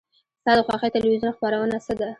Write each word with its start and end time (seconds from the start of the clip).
ستا 0.41 0.51
د 0.57 0.59
خوښې 0.67 0.89
تلویزیون 0.95 1.35
خپرونه 1.35 1.77
څه 1.85 1.93
ده؟ 1.99 2.07